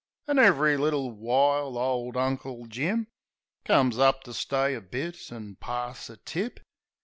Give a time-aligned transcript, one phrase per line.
[0.27, 3.05] An' ev'ry little while ole Uncle Jim
[3.63, 6.59] Comes up to stay a bit an' pass a tip.